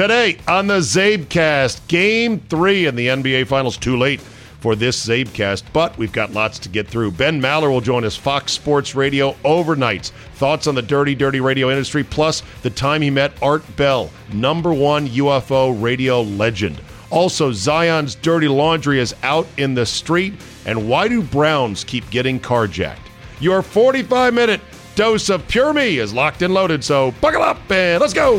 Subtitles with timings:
[0.00, 3.76] Today on the Zabecast, Game 3 in the NBA Finals.
[3.76, 4.22] Too late
[4.60, 7.10] for this Zabecast, but we've got lots to get through.
[7.10, 10.12] Ben Maller will join us, Fox Sports Radio overnights.
[10.36, 14.72] Thoughts on the dirty, dirty radio industry, plus the time he met Art Bell, number
[14.72, 16.80] one UFO radio legend.
[17.10, 20.32] Also, Zion's dirty laundry is out in the street,
[20.64, 23.06] and why do Browns keep getting carjacked?
[23.38, 24.62] Your 45 minute
[24.94, 28.38] dose of Pure Me is locked and loaded, so buckle up and let's go!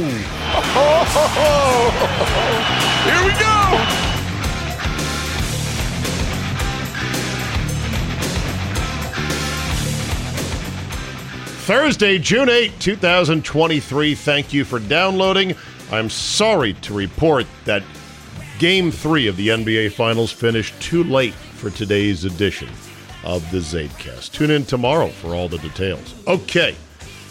[0.73, 1.91] Oh,
[3.03, 3.51] here we go!
[11.65, 14.15] Thursday, June 8, 2023.
[14.15, 15.55] Thank you for downloading.
[15.91, 17.83] I'm sorry to report that
[18.57, 22.69] Game 3 of the NBA Finals finished too late for today's edition
[23.25, 24.31] of the Zabecast.
[24.31, 26.15] Tune in tomorrow for all the details.
[26.27, 26.75] Okay,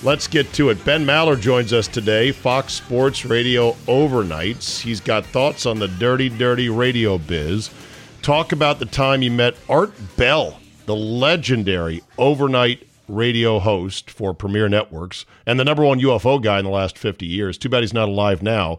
[0.02, 0.84] let's get to it.
[0.84, 4.80] Ben Maller joins us today, Fox Sports Radio Overnights.
[4.80, 7.70] He's got thoughts on the dirty, dirty radio biz.
[8.22, 14.68] Talk about the time he met Art Bell, the legendary overnight radio host for Premier
[14.68, 17.58] Networks and the number one UFO guy in the last 50 years.
[17.58, 18.78] Too bad he's not alive now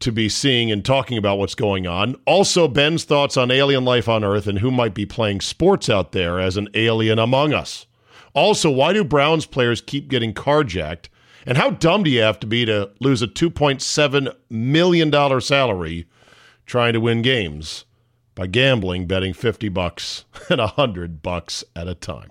[0.00, 2.16] to be seeing and talking about what's going on.
[2.26, 6.12] Also, Ben's thoughts on alien life on Earth and who might be playing sports out
[6.12, 7.86] there as an alien among us.
[8.34, 11.08] Also, why do Browns players keep getting carjacked?
[11.46, 16.06] And how dumb do you have to be to lose a $2.7 million salary
[16.66, 17.86] trying to win games
[18.34, 22.30] by gambling, betting 50 bucks and 100 bucks at a time?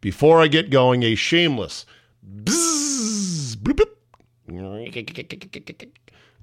[0.00, 1.86] Before I get going, a shameless
[2.44, 3.88] bzzz, bloop, bloop.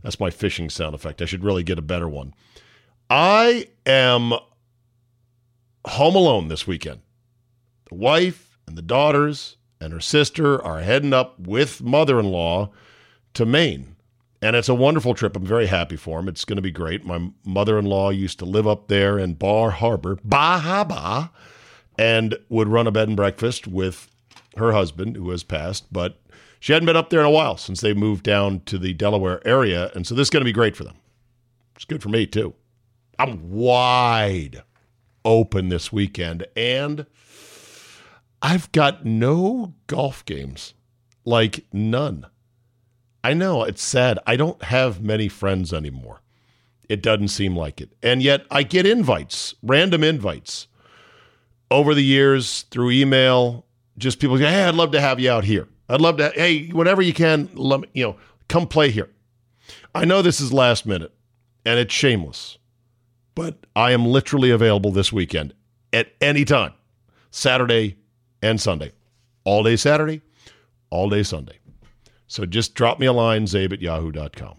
[0.01, 1.21] That's my fishing sound effect.
[1.21, 2.33] I should really get a better one.
[3.09, 4.33] I am
[5.85, 7.01] home alone this weekend.
[7.89, 12.71] The wife and the daughters and her sister are heading up with mother in law
[13.33, 13.95] to Maine.
[14.41, 15.37] And it's a wonderful trip.
[15.37, 16.27] I'm very happy for them.
[16.27, 17.05] It's going to be great.
[17.05, 21.29] My mother in law used to live up there in Bar Harbor, Bahaba,
[21.97, 24.09] and would run a bed and breakfast with
[24.57, 25.91] her husband, who has passed.
[25.93, 26.19] But
[26.59, 29.45] she hadn't been up there in a while since they moved down to the Delaware
[29.47, 29.91] area.
[29.95, 30.97] And so this is going to be great for them.
[31.75, 32.53] It's good for me, too.
[33.17, 34.63] I'm wide,
[35.25, 37.05] Open this weekend, and
[38.45, 40.73] I've got no golf games,
[41.23, 42.27] like none.
[43.23, 44.19] I know it's sad.
[44.27, 46.21] I don't have many friends anymore.
[46.89, 47.95] It doesn't seem like it.
[48.03, 50.67] And yet I get invites, random invites
[51.71, 53.65] over the years through email.
[53.97, 55.69] Just people say, hey, I'd love to have you out here.
[55.87, 58.17] I'd love to, hey, whenever you can, let me, you know,
[58.49, 59.09] come play here.
[59.95, 61.13] I know this is last minute
[61.65, 62.57] and it's shameless,
[63.35, 65.53] but I am literally available this weekend
[65.93, 66.73] at any time,
[67.31, 68.02] Saturday
[68.43, 68.91] and Sunday.
[69.43, 70.21] All day Saturday,
[70.89, 71.59] all day Sunday.
[72.27, 74.57] So just drop me a line, zabe at yahoo.com.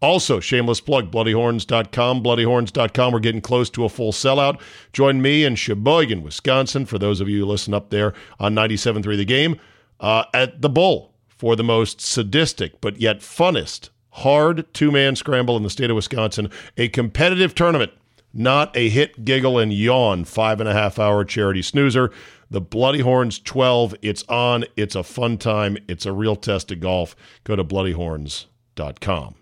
[0.00, 3.12] Also, shameless plug, bloodyhorns.com, bloodyhorns.com.
[3.12, 4.60] We're getting close to a full sellout.
[4.92, 9.16] Join me in Sheboygan, Wisconsin, for those of you who listen up there on 97.3
[9.16, 9.60] The Game,
[9.98, 15.56] uh, at the Bull for the most sadistic but yet funnest hard two man scramble
[15.56, 17.92] in the state of Wisconsin, a competitive tournament,
[18.32, 22.10] not a hit, giggle, and yawn five and a half hour charity snoozer.
[22.50, 24.64] The Bloody Horns 12, it's on.
[24.76, 25.76] It's a fun time.
[25.88, 27.14] It's a real test of golf.
[27.44, 29.34] Go to bloodyhorns.com.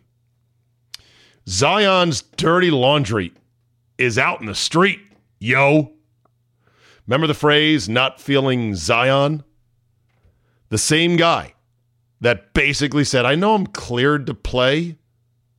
[1.48, 3.32] Zion's dirty laundry
[3.98, 5.00] is out in the street,
[5.38, 5.92] yo.
[7.06, 9.44] Remember the phrase, not feeling Zion?
[10.70, 11.54] The same guy
[12.20, 14.96] that basically said, I know I'm cleared to play,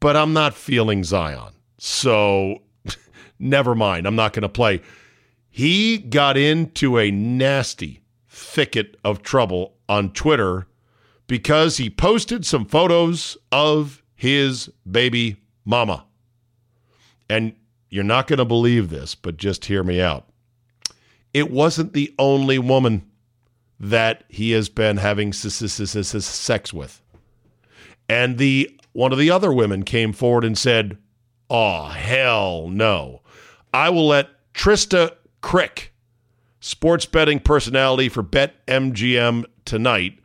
[0.02, 1.54] but I'm not feeling Zion.
[1.78, 2.64] So
[3.40, 4.06] never mind.
[4.06, 4.82] I'm not going to play.
[5.58, 10.68] He got into a nasty thicket of trouble on Twitter
[11.26, 16.06] because he posted some photos of his baby mama.
[17.28, 17.56] And
[17.90, 20.30] you're not going to believe this, but just hear me out.
[21.34, 23.10] It wasn't the only woman
[23.80, 27.02] that he has been having sex with.
[28.08, 31.00] And the one of the other women came forward and said,
[31.50, 33.24] "Oh hell no.
[33.74, 35.90] I will let Trysta Krick,
[36.60, 40.20] sports betting personality for BetMGM tonight,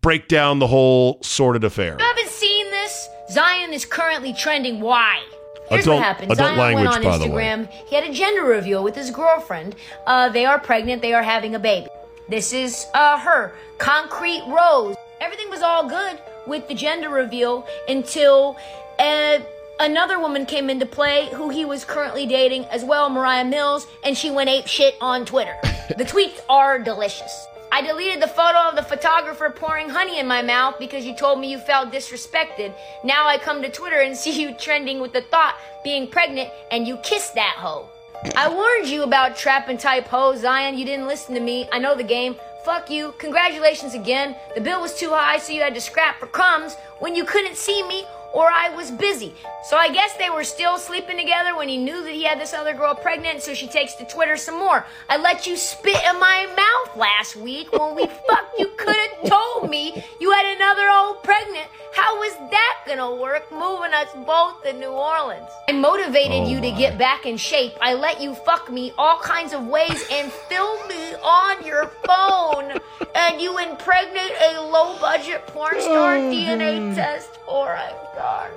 [0.00, 3.08] break down the whole sordid affair." You haven't seen this?
[3.30, 4.80] Zion is currently trending.
[4.80, 5.22] Why?
[5.70, 6.32] Here's adult, what happened.
[6.32, 7.42] Adult Zion language, went on by the way.
[7.44, 7.88] Instagram.
[7.88, 9.76] He had a gender reveal with his girlfriend.
[10.06, 11.00] Uh, they are pregnant.
[11.00, 11.88] They are having a baby.
[12.28, 14.96] This is uh, her, Concrete Rose.
[15.20, 18.56] Everything was all good with the gender reveal until
[18.98, 19.38] uh,
[19.80, 24.16] another woman came into play who he was currently dating as well, Mariah Mills, and
[24.16, 25.56] she went ape shit on Twitter.
[25.96, 27.46] the tweets are delicious.
[27.72, 31.40] I deleted the photo of the photographer pouring honey in my mouth because you told
[31.40, 32.72] me you felt disrespected.
[33.02, 36.86] Now I come to Twitter and see you trending with the thought being pregnant and
[36.86, 37.88] you kissed that hoe.
[38.36, 40.78] I warned you about trap and type hoes, Zion.
[40.78, 41.68] You didn't listen to me.
[41.72, 42.36] I know the game.
[42.64, 43.12] Fuck you.
[43.18, 44.36] Congratulations again.
[44.54, 47.56] The bill was too high, so you had to scrap for crumbs when you couldn't
[47.56, 49.32] see me or I was busy.
[49.64, 52.52] So I guess they were still sleeping together when he knew that he had this
[52.52, 54.84] other girl pregnant, so she takes to Twitter some more.
[55.08, 58.58] I let you spit in my mouth last week when we fucked.
[58.58, 61.66] You could have told me you had another old pregnant.
[61.94, 65.48] How was that gonna work moving us both to New Orleans?
[65.68, 67.74] I motivated Oh you to get back in shape.
[67.80, 72.80] I let you fuck me all kinds of ways and film me on your phone.
[73.14, 77.30] And you impregnate a low budget porn star oh, DNA test.
[77.46, 77.92] Oh my
[78.24, 78.50] god.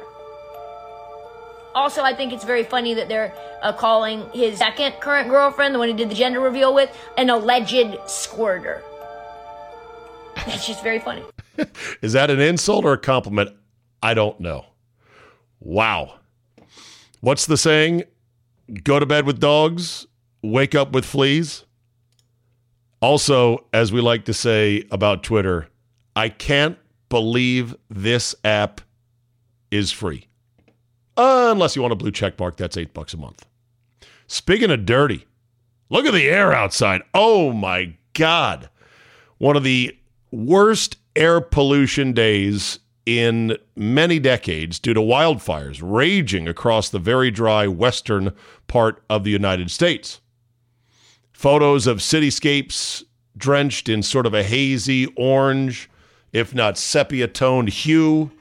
[1.76, 5.80] Also, I think it's very funny that they're uh, calling his second current girlfriend, the
[5.80, 8.82] one he did the gender reveal with, an alleged squirter.
[10.36, 11.24] That's just very funny.
[12.02, 13.52] Is that an insult or a compliment?
[14.02, 14.66] I don't know.
[15.60, 16.20] Wow.
[17.20, 18.04] What's the saying?
[18.84, 20.08] Go to bed with dogs,
[20.42, 21.66] wake up with fleas.
[23.02, 25.68] Also, as we like to say about Twitter,
[26.16, 26.78] I can't
[27.10, 28.82] believe this app
[29.72, 30.28] is free.
[31.16, 33.46] Unless you want a blue check mark, that's eight bucks a month.
[34.28, 35.26] Speaking of dirty,
[35.90, 37.02] look at the air outside.
[37.14, 38.70] Oh my God.
[39.38, 39.98] One of the
[40.32, 47.66] worst air pollution days in many decades due to wildfires raging across the very dry
[47.66, 48.34] western
[48.68, 50.20] part of the United States.
[51.32, 53.04] Photos of cityscapes
[53.38, 55.90] drenched in sort of a hazy orange,
[56.34, 58.32] if not sepia toned hue.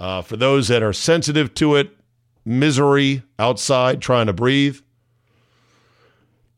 [0.00, 1.94] Uh, for those that are sensitive to it,
[2.42, 4.80] misery outside trying to breathe.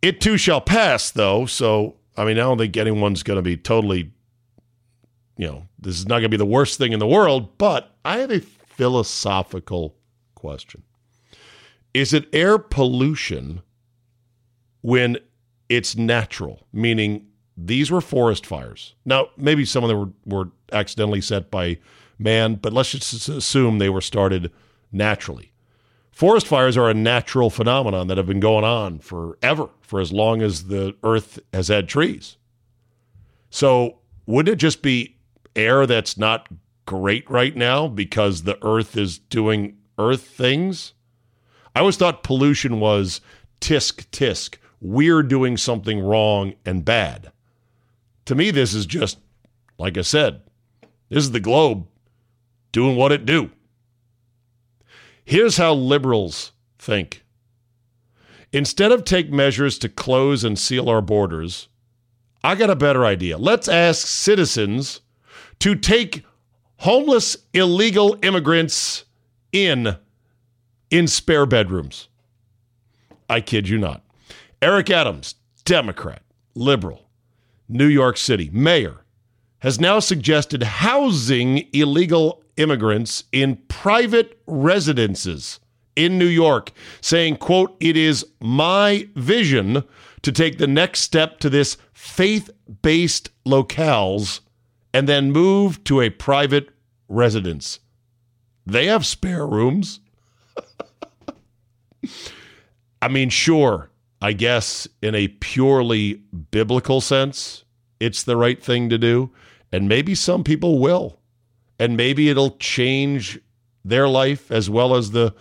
[0.01, 1.47] It too shall pass, though.
[1.47, 4.13] So, I mean, I don't think anyone's going to be totally,
[5.37, 7.59] you know, this is not going to be the worst thing in the world.
[7.59, 9.97] But I have a philosophical
[10.37, 10.85] question
[11.93, 13.63] Is it air pollution
[14.83, 15.19] when
[15.69, 16.67] it's natural?
[16.73, 18.95] Meaning, these were forest fires.
[19.05, 21.79] Now, maybe some of them were, were accidentally set by
[22.23, 24.51] man, but let's just assume they were started
[24.91, 25.53] naturally.
[26.11, 30.43] Forest fires are a natural phenomenon that have been going on forever, for as long
[30.43, 32.37] as the earth has had trees.
[33.51, 35.17] So, wouldn't it just be
[35.57, 36.49] air that's not
[36.87, 40.93] great right now because the earth is doing earth things?
[41.75, 43.21] I always thought pollution was
[43.61, 44.57] tisk tisk.
[44.81, 47.33] We're doing something wrong and bad.
[48.27, 49.19] To me, this is just,
[49.79, 50.43] like I said,
[51.09, 51.87] this is the globe
[52.73, 53.51] doing what it do.
[55.25, 57.25] Here's how liberals think.
[58.53, 61.69] Instead of take measures to close and seal our borders,
[62.45, 63.39] I got a better idea.
[63.39, 65.01] Let's ask citizens
[65.61, 66.25] to take
[66.79, 69.05] homeless illegal immigrants
[69.53, 69.97] in
[70.91, 72.09] in spare bedrooms.
[73.31, 74.03] I kid you not.
[74.61, 76.23] Eric Adams, Democrat,
[76.55, 77.09] liberal,
[77.69, 79.05] New York City mayor,
[79.61, 85.61] has now suggested housing illegal immigrants in private residences
[85.97, 89.85] in New York, saying, quote, it is my vision
[90.23, 94.41] to take the next step to this faith-based locales
[94.95, 96.69] and then move to a private
[97.09, 97.81] residence.
[98.65, 100.01] They have spare rooms.
[103.03, 103.91] I mean, sure,
[104.21, 107.65] I guess in a purely biblical sense,
[107.99, 109.31] it's the right thing to do.
[109.73, 111.19] And maybe some people will.
[111.79, 113.41] And maybe it'll change
[113.85, 115.35] their life as well as the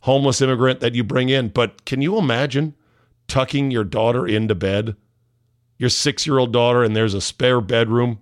[0.00, 1.48] homeless immigrant that you bring in.
[1.48, 2.74] But can you imagine
[3.28, 4.96] tucking your daughter into bed,
[5.78, 8.18] your six year old daughter, and there's a spare bedroom,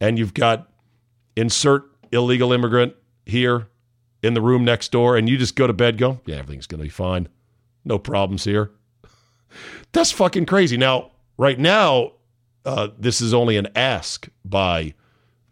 [0.00, 0.70] and you've got
[1.36, 2.94] insert illegal immigrant
[3.26, 3.68] here
[4.22, 6.78] in the room next door, and you just go to bed, go, yeah, everything's going
[6.78, 7.28] to be fine.
[7.84, 8.70] No problems here.
[9.92, 10.76] That's fucking crazy.
[10.76, 12.12] Now, right now,
[12.64, 14.94] uh, this is only an ask by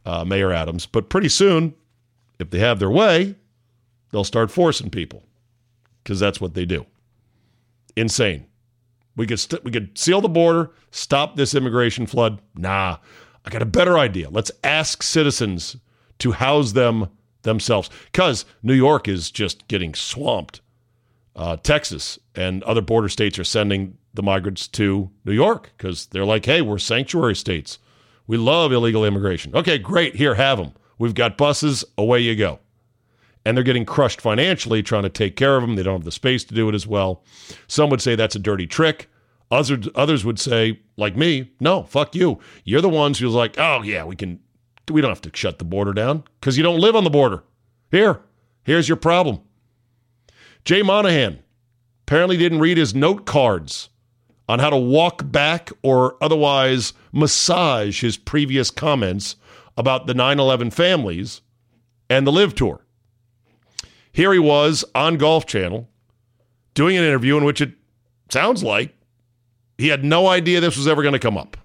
[0.05, 1.75] uh, Mayor Adams, but pretty soon,
[2.39, 3.37] if they have their way,
[4.11, 5.23] they'll start forcing people
[6.03, 6.87] because that's what they do.
[7.97, 8.47] Insane.
[9.17, 12.41] We could st- we could seal the border, stop this immigration flood.
[12.55, 12.97] Nah,
[13.45, 14.31] I got a better idea.
[14.31, 15.77] Let's ask citizens
[16.19, 17.09] to house them
[17.43, 20.61] themselves because New York is just getting swamped.
[21.35, 26.25] Uh, Texas and other border states are sending the migrants to New York because they're
[26.25, 27.79] like, hey, we're sanctuary states.
[28.33, 29.55] We love illegal immigration.
[29.55, 30.17] Okay, great.
[30.17, 30.73] Here, have them.
[30.99, 31.85] We've got buses.
[31.99, 32.61] Away you go.
[33.45, 35.77] And they're getting crushed financially trying to take care of them.
[35.77, 37.23] They don't have the space to do it as well.
[37.67, 39.11] Some would say that's a dirty trick.
[39.51, 42.39] Others, others would say, like me, no, fuck you.
[42.65, 44.41] You're the ones who's like, oh, yeah, we can,
[44.91, 47.45] we don't have to shut the border down because you don't live on the border.
[47.91, 48.23] Here,
[48.65, 49.41] here's your problem.
[50.65, 51.41] Jay Monahan
[52.07, 53.91] apparently didn't read his note cards
[54.53, 59.37] on how to walk back or otherwise massage his previous comments
[59.79, 61.41] about the 9 11 families
[62.11, 62.85] and the LIV tour.
[64.13, 65.89] Here he was on Golf Channel
[66.75, 67.73] doing an interview in which it
[68.29, 68.95] sounds like
[69.79, 71.57] he had no idea this was ever going to come up.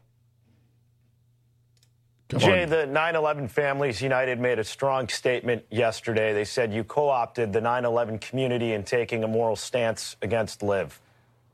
[2.30, 2.70] Come Jay, on.
[2.70, 6.32] the 9 11 Families United made a strong statement yesterday.
[6.32, 10.64] They said you co opted the 9 11 community in taking a moral stance against
[10.64, 11.02] LIV.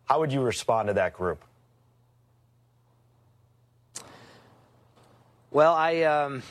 [0.06, 1.44] How would you respond to that group?
[5.50, 6.44] Well, I, um,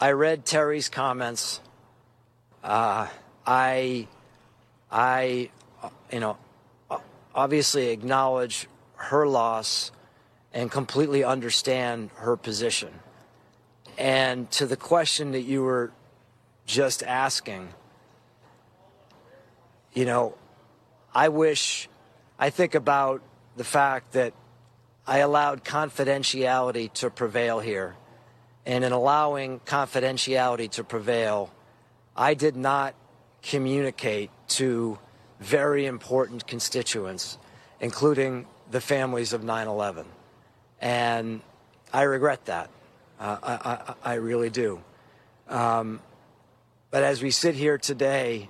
[0.00, 1.60] I read Terry's comments.
[2.62, 3.06] Uh,
[3.46, 4.08] I,
[4.90, 5.50] I,
[6.12, 6.36] you know,
[7.34, 9.92] obviously acknowledge her loss
[10.52, 12.92] and completely understand her position.
[13.96, 15.92] And to the question that you were
[16.66, 17.68] just asking,
[19.94, 20.34] you know,
[21.18, 21.88] I wish,
[22.38, 23.22] I think about
[23.56, 24.34] the fact that
[25.04, 27.96] I allowed confidentiality to prevail here.
[28.64, 31.50] And in allowing confidentiality to prevail,
[32.14, 32.94] I did not
[33.42, 35.00] communicate to
[35.40, 37.36] very important constituents,
[37.80, 40.06] including the families of 9 11
[40.80, 41.40] and
[41.92, 42.70] I regret that.
[43.18, 44.80] Uh, I, I, I, really do.
[45.48, 46.00] Um,
[46.92, 48.48] but as we sit here today,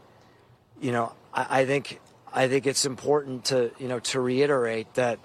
[0.82, 2.00] you know, I, I, think
[2.32, 5.18] I think it's important to you know to reiterate that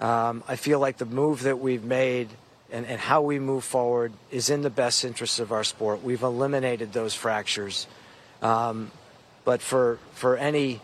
[0.00, 2.28] um, I feel like the move that we've made
[2.70, 6.02] and, and how we move forward is in the best interest of our sport.
[6.02, 7.86] We've eliminated those fractures,
[8.42, 8.90] um,
[9.44, 10.80] but for for any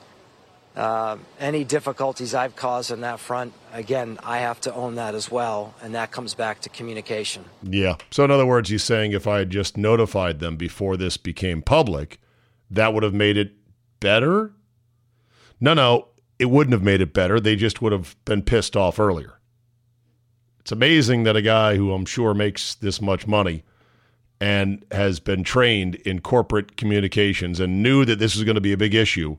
[0.77, 5.31] uh, any difficulties I've caused on that front, again, I have to own that as
[5.31, 5.75] well.
[5.83, 7.45] And that comes back to communication.
[7.63, 7.97] Yeah.
[8.11, 11.63] So, in other words, he's saying if I had just notified them before this became
[11.63, 12.19] public,
[12.71, 13.53] that would have made it
[14.01, 14.53] better?
[15.61, 16.09] No, no,
[16.39, 17.41] it wouldn't have made it better.
[17.41, 19.39] They just would have been pissed off earlier.
[20.61, 23.65] It's amazing that a guy who I'm sure makes this much money
[24.41, 28.73] and has been trained in corporate communications and knew that this was going to be
[28.73, 29.37] a big issue,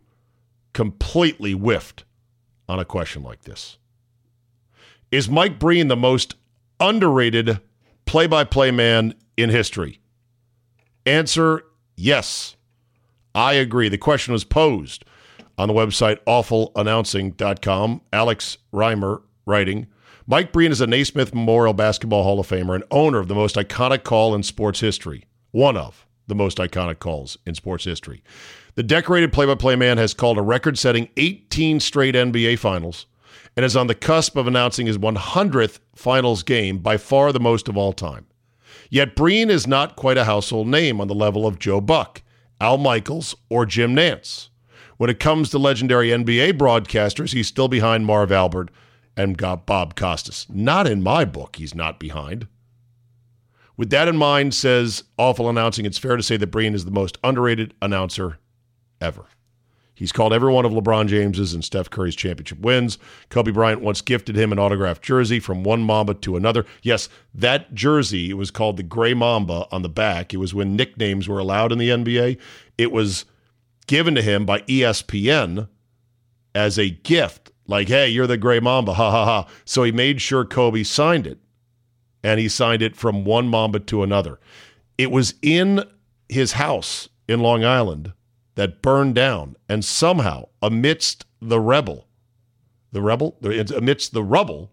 [0.74, 2.06] completely whiffed
[2.70, 3.78] on a question like this.
[5.12, 6.36] Is Mike Breen the most
[6.80, 7.60] underrated
[8.06, 10.00] play by play man in history?
[11.06, 11.64] Answer
[11.96, 12.56] yes.
[13.34, 13.90] I agree.
[13.90, 15.06] The question was posed
[15.58, 18.02] on the website awfulannouncing.com.
[18.12, 19.88] Alex Reimer writing
[20.28, 23.56] Mike Breen is a Naismith Memorial Basketball Hall of Famer and owner of the most
[23.56, 25.26] iconic call in sports history.
[25.52, 28.24] One of the most iconic calls in sports history.
[28.74, 33.06] The decorated play by play man has called a record setting 18 straight NBA finals
[33.56, 37.70] and is on the cusp of announcing his 100th finals game, by far the most
[37.70, 38.26] of all time.
[38.90, 42.22] Yet Breen is not quite a household name on the level of Joe Buck,
[42.60, 44.50] Al Michaels, or Jim Nantz.
[44.98, 48.72] When it comes to legendary NBA broadcasters, he's still behind Marv Albert
[49.18, 50.46] and got Bob Costas.
[50.50, 52.48] Not in my book, he's not behind.
[53.78, 56.92] With that in mind, says Awful Announcing, it's fair to say that Breen is the
[56.92, 58.40] most underrated announcer
[59.02, 59.26] ever.
[59.94, 62.98] He's called every one of LeBron James's and Steph Curry's championship wins.
[63.30, 66.66] Kobe Bryant once gifted him an autographed jersey from one Mamba to another.
[66.84, 70.34] Yes, that jersey, it was called the Gray Mamba on the back.
[70.34, 72.38] It was when nicknames were allowed in the NBA.
[72.78, 73.24] It was
[73.88, 75.68] given to him by ESPN
[76.54, 79.48] as a gift like, hey, you're the gray mamba, ha ha ha.
[79.66, 81.40] So he made sure Kobe signed it,
[82.24, 84.40] and he signed it from one mamba to another.
[84.98, 85.84] It was in
[86.30, 88.14] his house in Long Island
[88.56, 92.08] that burned down, and somehow, amidst the rebel,
[92.92, 93.38] the rebel,
[93.76, 94.72] amidst the rubble,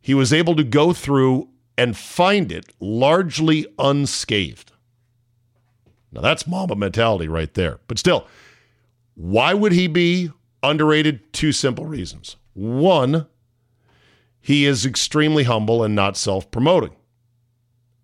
[0.00, 1.48] he was able to go through
[1.78, 4.71] and find it largely unscathed.
[6.12, 7.80] Now that's mamba mentality right there.
[7.88, 8.26] But still,
[9.14, 10.30] why would he be
[10.62, 12.36] Underrated, two simple reasons.
[12.54, 13.26] One,
[14.40, 16.94] he is extremely humble and not self promoting.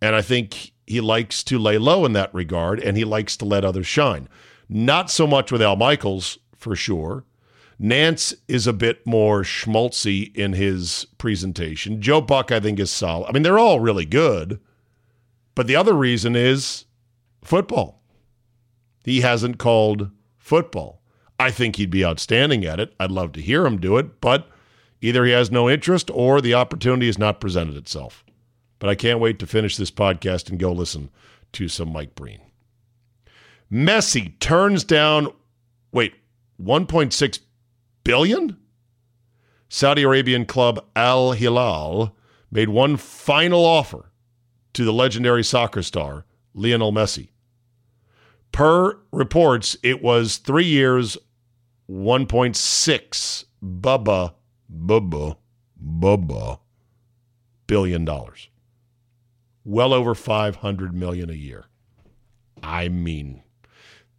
[0.03, 3.45] And I think he likes to lay low in that regard and he likes to
[3.45, 4.29] let others shine.
[4.69, 7.25] Not so much with Al Michaels, for sure.
[7.81, 12.03] Nantz is a bit more schmaltzy in his presentation.
[12.03, 13.29] Joe Buck, I think, is solid.
[13.29, 14.59] I mean, they're all really good.
[15.55, 16.87] But the other reason is
[17.42, 17.97] football.
[19.09, 21.01] He hasn't called football.
[21.40, 22.92] I think he'd be outstanding at it.
[23.01, 24.51] I'd love to hear him do it, but
[25.01, 28.23] either he has no interest or the opportunity has not presented itself.
[28.79, 31.09] But I can't wait to finish this podcast and go listen
[31.53, 32.42] to some Mike Breen.
[33.73, 35.33] Messi turns down,
[35.90, 36.12] wait,
[36.62, 37.38] 1.6
[38.05, 38.59] billion?
[39.71, 42.14] Saudi Arabian club Al Hilal
[42.51, 44.12] made one final offer
[44.75, 47.31] to the legendary soccer star Lionel Messi.
[48.59, 51.16] Per reports, it was three years,
[51.88, 54.35] 1.6 bubba
[54.68, 55.37] bubba
[55.81, 56.59] bubba
[57.68, 58.49] billion dollars.
[59.64, 61.66] Well over 500 million a year.
[62.61, 63.44] I mean,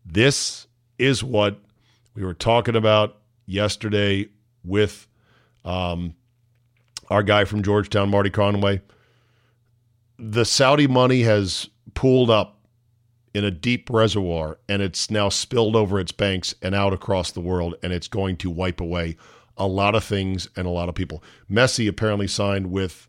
[0.05, 1.59] this is what
[2.15, 4.29] we were talking about yesterday
[4.63, 5.05] with
[5.65, 6.15] um,
[7.09, 8.81] our guy from Georgetown, Marty Conway.
[10.17, 12.58] The Saudi money has pooled up
[13.33, 17.41] in a deep reservoir and it's now spilled over its banks and out across the
[17.41, 19.15] world and it's going to wipe away
[19.57, 21.23] a lot of things and a lot of people.
[21.49, 23.07] Messi apparently signed with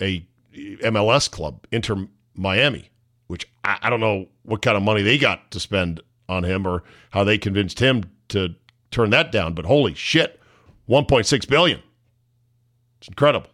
[0.00, 2.90] a MLS club, Inter Miami,
[3.26, 6.66] which I, I don't know what kind of money they got to spend on him
[6.66, 8.54] or how they convinced him to
[8.90, 10.40] turn that down, but holy shit,
[10.88, 11.82] 1.6 billion.
[12.98, 13.50] It's incredible.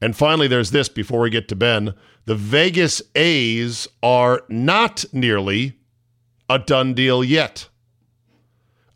[0.00, 1.94] And finally, there's this before we get to Ben.
[2.24, 5.74] The Vegas A's are not nearly
[6.48, 7.68] a done deal yet.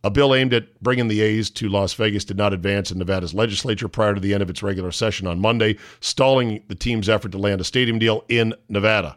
[0.05, 3.35] A bill aimed at bringing the A's to Las Vegas did not advance in Nevada's
[3.35, 7.31] legislature prior to the end of its regular session on Monday, stalling the team's effort
[7.33, 9.17] to land a stadium deal in Nevada.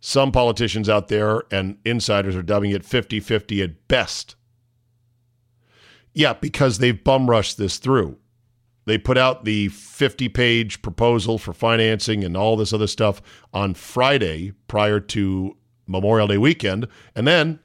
[0.00, 4.34] Some politicians out there and insiders are dubbing it 50 50 at best.
[6.12, 8.18] Yeah, because they've bum rushed this through.
[8.84, 13.74] They put out the 50 page proposal for financing and all this other stuff on
[13.74, 16.88] Friday prior to Memorial Day weekend.
[17.14, 17.60] And then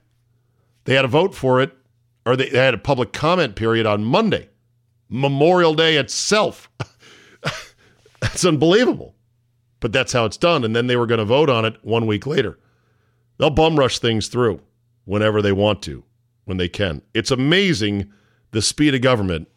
[0.83, 1.75] they had a vote for it,
[2.25, 4.49] or they, had a public comment period on Monday.
[5.09, 6.69] Memorial Day itself.
[8.21, 9.15] that's unbelievable.
[9.79, 10.63] But that's how it's done.
[10.63, 12.59] And then they were going to vote on it one week later.
[13.37, 14.61] They'll bum rush things through
[15.05, 16.03] whenever they want to,
[16.45, 17.01] when they can.
[17.13, 18.11] It's amazing
[18.51, 19.47] the speed of government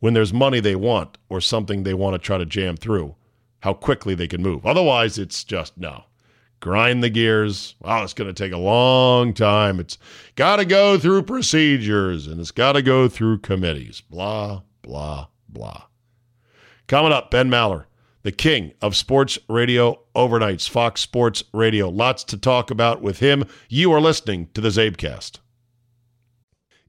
[0.00, 3.14] when there's money they want or something they want to try to jam through,
[3.60, 4.64] how quickly they can move.
[4.66, 6.04] Otherwise, it's just no.
[6.60, 7.74] Grind the gears.
[7.80, 9.78] Wow, it's going to take a long time.
[9.78, 9.98] It's
[10.36, 14.00] got to go through procedures and it's got to go through committees.
[14.00, 15.82] Blah, blah, blah.
[16.86, 17.84] Coming up, Ben Maller.
[18.22, 21.88] the king of sports radio overnights, Fox Sports Radio.
[21.88, 23.44] Lots to talk about with him.
[23.68, 25.38] You are listening to the Zabecast.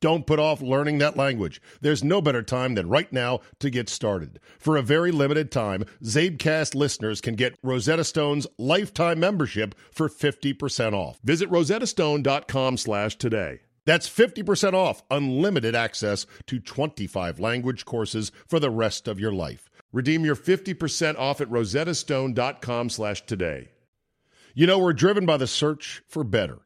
[0.00, 1.60] Don't put off learning that language.
[1.80, 4.40] There's no better time than right now to get started.
[4.58, 10.92] For a very limited time, Zabecast listeners can get Rosetta Stone's lifetime membership for 50%
[10.92, 11.18] off.
[11.24, 13.60] Visit rosettastone.com slash today.
[13.86, 19.70] That's 50% off unlimited access to 25 language courses for the rest of your life.
[19.92, 23.70] Redeem your 50% off at rosettastone.com slash today.
[24.54, 26.65] You know, we're driven by the search for better.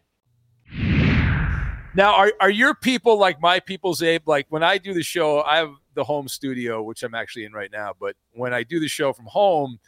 [1.93, 4.21] Now, are are your people like my people, Zabe?
[4.25, 7.53] Like when I do the show, I have the home studio, which I'm actually in
[7.53, 7.93] right now.
[7.99, 9.79] But when I do the show from home,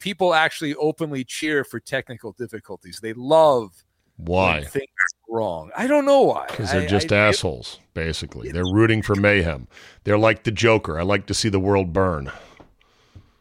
[0.00, 2.98] people actually openly cheer for technical difficulties.
[3.00, 3.84] They love
[4.16, 4.86] why things
[5.28, 5.70] wrong.
[5.76, 6.46] I don't know why.
[6.48, 8.50] Because they're I- just I- assholes, basically.
[8.50, 9.68] They're rooting for mayhem.
[10.04, 10.98] They're like the Joker.
[10.98, 12.32] I like to see the world burn.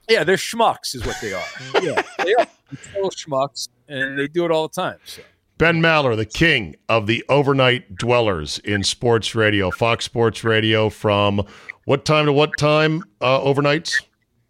[0.08, 1.44] Yeah, they're schmucks, is what they are.
[1.82, 2.48] yeah, they are
[2.94, 5.00] total schmucks, and they do it all the time.
[5.06, 5.22] So.
[5.62, 11.46] Ben Maller, the king of the overnight dwellers in sports radio, Fox Sports Radio, from
[11.86, 14.02] what time to what time uh, overnights?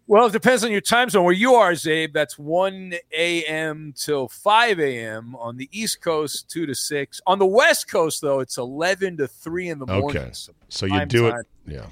[0.06, 1.24] Well, it depends on your time zone.
[1.24, 3.92] Where you are, Zabe, that's 1 a.m.
[3.94, 5.36] till 5 a.m.
[5.36, 7.20] On the East Coast, 2 to 6.
[7.26, 10.16] On the West Coast, though, it's 11 to 3 in the morning.
[10.16, 10.30] Okay,
[10.70, 11.40] so you do time.
[11.40, 11.86] it, yeah,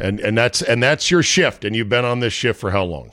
[0.00, 2.82] and and that's and that's your shift, and you've been on this shift for how
[2.82, 3.12] long?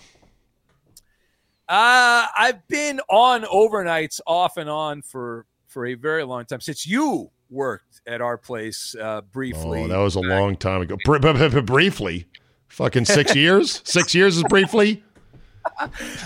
[1.69, 6.87] Uh, I've been on overnights off and on for for a very long time since
[6.87, 9.83] you worked at our place uh, briefly.
[9.83, 10.95] Oh, that was a long time ago.
[11.05, 12.25] Br- br- br- briefly,
[12.69, 13.81] fucking six years.
[13.83, 15.03] Six years is briefly.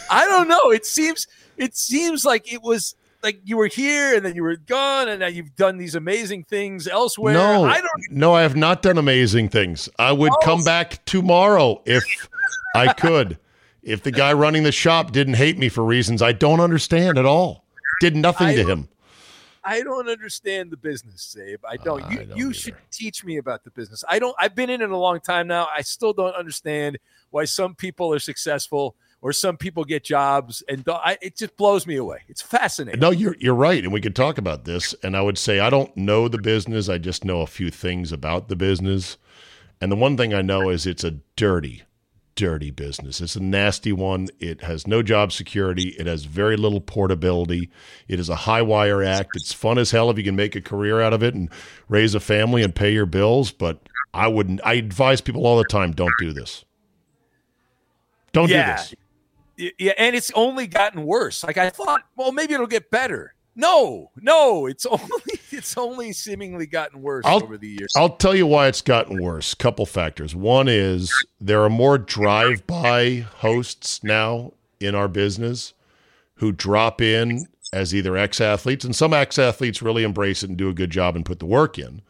[0.10, 0.69] I don't know.
[0.71, 1.27] It seems
[1.58, 5.19] it seems like it was like you were here and then you were gone and
[5.19, 7.34] now you've done these amazing things elsewhere.
[7.34, 7.89] No, I don't.
[8.12, 9.89] No, I have not done amazing things.
[9.97, 10.39] I would Oh.
[10.45, 12.04] come back tomorrow if
[12.75, 13.38] I could.
[13.84, 17.26] If the guy running the shop didn't hate me for reasons I don't understand at
[17.26, 17.65] all,
[18.00, 18.88] did nothing I to him.
[19.63, 21.58] I don't understand the business, Zabe.
[21.67, 22.02] I don't.
[22.02, 24.04] Uh, I you don't you should teach me about the business.
[24.10, 24.36] I don't.
[24.39, 25.67] I've been in it a long time now.
[25.76, 26.98] I still don't understand
[27.30, 31.86] why some people are successful or some people get jobs, and I, it just blows
[31.86, 32.24] me away.
[32.28, 33.00] It's fascinating.
[33.00, 34.96] No, you're you're right, and we could talk about this.
[35.04, 36.89] And I would say I don't know the business.
[36.89, 39.17] I just know a few things about the business.
[39.80, 41.84] And the one thing I know is it's a dirty,
[42.36, 43.22] dirty business.
[43.22, 44.28] It's a nasty one.
[44.39, 45.96] It has no job security.
[46.00, 47.70] It has very little portability.
[48.08, 49.30] It is a high wire act.
[49.36, 51.50] It's fun as hell if you can make a career out of it and
[51.88, 53.52] raise a family and pay your bills.
[53.52, 53.80] But
[54.13, 54.62] I wouldn't.
[54.65, 56.65] I advise people all the time: don't do this.
[58.34, 58.78] Don't Yeah.
[58.78, 58.96] do
[59.58, 59.74] this.
[59.78, 61.44] Yeah, and it's only gotten worse.
[61.44, 63.36] Like I thought, well, maybe it'll get better.
[63.56, 65.31] No, no, it's only
[65.62, 67.93] it's only seemingly gotten worse I'll- over the years.
[67.95, 69.54] I'll tell you why it's gotten worse.
[69.54, 70.36] Couple factors.
[70.36, 75.74] One is there are more drive-by hosts now in our business
[76.36, 80.74] who drop in as either ex-athletes, and some ex-athletes really embrace it and do a
[80.74, 82.02] good job and put the work in.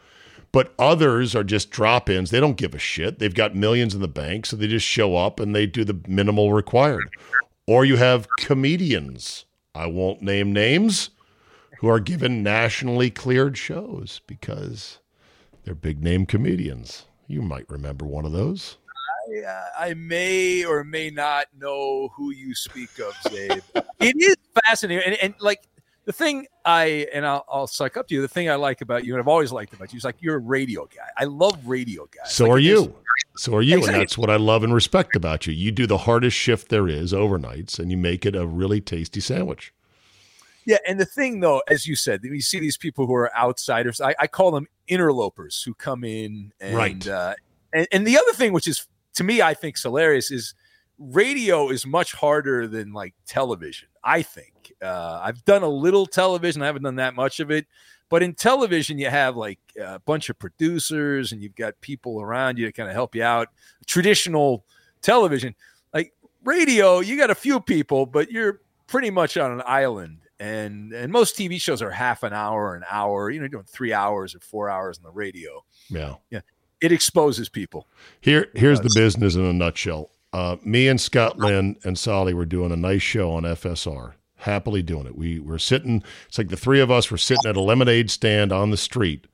[0.54, 2.32] But others are just drop-ins.
[2.32, 3.20] They don't give a shit.
[3.20, 6.00] They've got millions in the bank, so they just show up and they do the
[6.08, 7.10] minimal required.
[7.68, 9.46] Or you have comedians.
[9.76, 11.10] I won't name names
[11.82, 15.00] who are given nationally cleared shows because
[15.64, 17.06] they're big name comedians.
[17.28, 18.78] You might remember one of those.
[19.36, 23.62] I, uh, I may or may not know who you speak of, Zabe.
[24.00, 25.68] it is fascinating, and, and like
[26.06, 28.22] the thing I and I'll, I'll suck up to you.
[28.22, 30.36] The thing I like about you, and I've always liked about you, is like you're
[30.36, 31.08] a radio guy.
[31.18, 32.32] I love radio guys.
[32.32, 32.84] So Like, are you.
[32.84, 32.90] is-
[33.38, 33.78] So are you.
[33.78, 33.94] Exactly.
[33.96, 35.54] And that's what I love and respect about you.
[35.54, 39.20] You do the hardest shift there is overnights and you make it a really tasty
[39.20, 39.74] sandwich.
[40.66, 44.00] Yeah, and the thing though, as you said, you see these people who are outsiders.
[44.00, 47.08] I, I call them interlopers who come in and Right.
[47.08, 47.34] uh,
[47.74, 50.54] and, and the other thing, which is to me, I think hilarious, is
[51.00, 53.88] radio is much harder than like television.
[54.04, 56.62] I think uh, I've done a little television.
[56.62, 57.66] I haven't done that much of it,
[58.10, 62.58] but in television, you have like a bunch of producers and you've got people around
[62.60, 63.50] you to kind of help you out.
[63.88, 64.64] Traditional
[65.02, 65.56] television,
[65.94, 70.20] like radio, you got a few people, but you're pretty much on an island.
[70.42, 73.30] And and most TV shows are half an hour, an hour.
[73.30, 75.64] You know, doing three hours or four hours on the radio.
[75.90, 76.16] Yeah.
[76.32, 76.42] yeah.
[76.82, 77.88] It exposes people.
[78.22, 80.10] Here, here's the business in a nutshell.
[80.34, 84.14] Uh, me and Scott Lynn and Solly were doing a nice show on FSR.
[84.38, 85.16] Happily doing it.
[85.16, 86.04] We were sitting.
[86.28, 89.28] It's like the three of us were sitting at a lemonade stand on the street,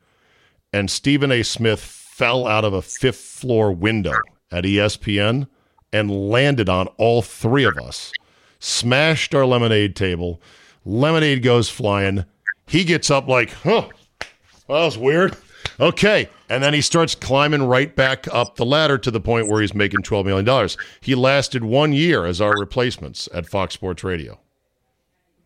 [0.73, 1.43] and Stephen A.
[1.43, 4.17] Smith fell out of a fifth floor window
[4.51, 5.47] at ESPN
[5.93, 8.11] and landed on all three of us.
[8.59, 10.41] Smashed our lemonade table.
[10.87, 12.23] Lemonade goes flying.
[12.65, 13.89] He gets up like, huh,
[14.67, 15.35] well, that was weird.
[15.81, 16.29] Okay.
[16.49, 19.73] And then he starts climbing right back up the ladder to the point where he's
[19.73, 20.69] making $12 million.
[21.01, 24.39] He lasted one year as our replacements at Fox Sports Radio.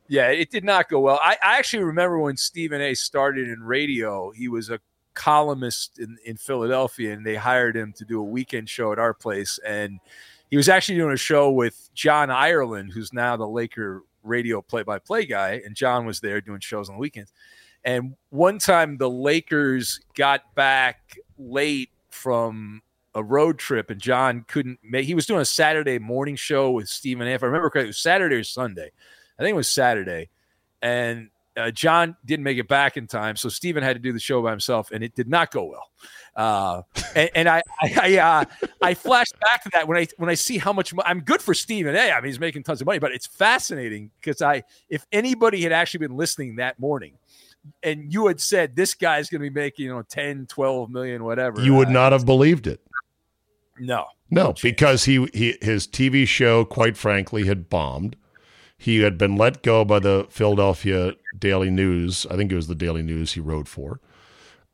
[0.07, 1.19] Yeah, it did not go well.
[1.23, 2.93] I, I actually remember when Stephen A.
[2.93, 4.29] started in radio.
[4.31, 4.79] He was a
[5.15, 9.13] columnist in, in Philadelphia, and they hired him to do a weekend show at our
[9.13, 9.59] place.
[9.65, 9.99] And
[10.51, 15.25] he was actually doing a show with John Ireland, who's now the Laker radio play-by-play
[15.25, 15.61] guy.
[15.65, 17.33] And John was there doing shows on the weekends.
[17.83, 22.81] And one time the Lakers got back late from
[23.15, 25.05] a road trip, and John couldn't make.
[25.05, 27.27] He was doing a Saturday morning show with Stephen.
[27.27, 28.91] If I remember correctly, it was Saturday or Sunday.
[29.37, 30.29] I think it was Saturday,
[30.81, 34.19] and uh, John didn't make it back in time, so Stephen had to do the
[34.19, 35.89] show by himself, and it did not go well.
[36.35, 36.81] Uh,
[37.15, 38.45] and, and I, I, I, uh,
[38.81, 41.41] I flashed back to that when I when I see how much mo- I'm good
[41.41, 41.93] for Stephen.
[41.93, 45.61] Hey, I mean he's making tons of money, but it's fascinating because I, if anybody
[45.61, 47.17] had actually been listening that morning,
[47.83, 51.23] and you had said this guy's going to be making you know 10, 12 million,
[51.25, 52.79] whatever, You would uh, not have believed it.
[53.77, 54.61] no, No, chance.
[54.61, 58.15] because he, he his TV show, quite frankly, had bombed.
[58.81, 62.25] He had been let go by the Philadelphia Daily News.
[62.31, 63.99] I think it was the Daily News he wrote for.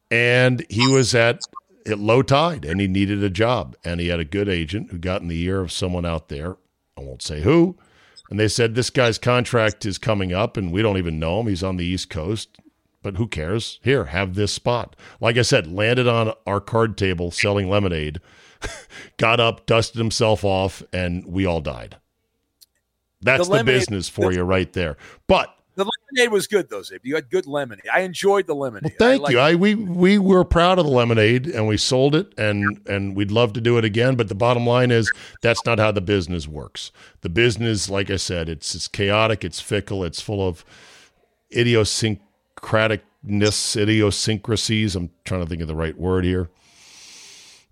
[0.09, 1.41] And he was at,
[1.85, 3.75] at low tide and he needed a job.
[3.83, 6.55] And he had a good agent who got in the ear of someone out there.
[6.97, 7.75] I won't say who.
[8.29, 11.47] And they said, This guy's contract is coming up and we don't even know him.
[11.47, 12.59] He's on the East Coast,
[13.03, 13.77] but who cares?
[13.83, 14.95] Here, have this spot.
[15.19, 18.21] Like I said, landed on our card table selling lemonade,
[19.17, 21.97] got up, dusted himself off, and we all died.
[23.21, 24.97] That's the, the business for the, you right there.
[25.27, 27.05] But the lemonade was good though, Zib.
[27.05, 27.85] You had good lemonade.
[27.93, 28.95] I enjoyed the lemonade.
[28.99, 29.39] Well, thank I you.
[29.39, 33.29] I we we were proud of the lemonade and we sold it and and we'd
[33.29, 34.15] love to do it again.
[34.15, 35.11] But the bottom line is
[35.43, 36.91] that's not how the business works.
[37.21, 40.65] The business, like I said, it's it's chaotic, it's fickle, it's full of
[41.55, 44.95] idiosyncraticness, idiosyncrasies.
[44.95, 46.49] I'm trying to think of the right word here.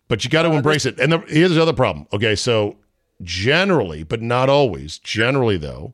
[0.07, 0.99] But you got to uh, embrace it.
[0.99, 2.05] And the, here's the other problem.
[2.13, 2.77] Okay, so
[3.21, 5.93] generally, but not always, generally though,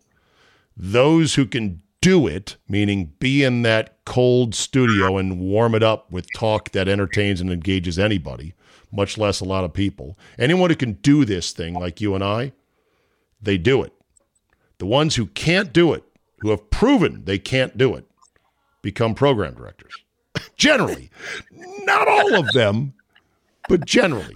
[0.75, 6.11] those who can do it, meaning be in that cold studio and warm it up
[6.11, 8.53] with talk that entertains and engages anybody,
[8.91, 10.17] much less a lot of people.
[10.39, 12.53] Anyone who can do this thing, like you and I,
[13.41, 13.93] they do it.
[14.79, 16.03] The ones who can't do it,
[16.39, 18.05] who have proven they can't do it,
[18.81, 19.93] become program directors.
[20.55, 21.11] generally,
[21.51, 22.93] not all of them,
[23.69, 24.33] but generally.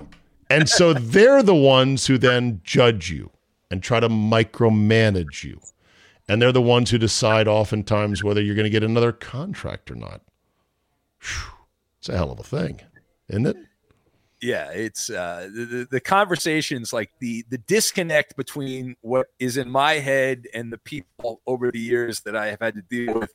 [0.50, 3.32] And so they're the ones who then judge you
[3.72, 5.60] and try to micromanage you
[6.28, 9.96] and they're the ones who decide oftentimes whether you're going to get another contract or
[9.96, 10.22] not.
[11.22, 11.54] Whew,
[12.00, 12.82] it's a hell of a thing,
[13.30, 13.58] isn't it?
[14.42, 19.94] Yeah, it's uh, the, the conversations like the the disconnect between what is in my
[19.94, 23.34] head and the people over the years that I have had to deal with